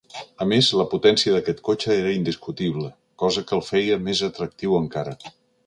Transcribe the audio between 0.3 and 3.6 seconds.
A més, la potència d'aquest cotxe era indiscutible cosa que